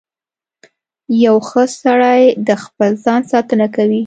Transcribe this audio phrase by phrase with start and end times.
[1.25, 3.99] •یو ښه سړی د خپل ځان ساتنه کوي.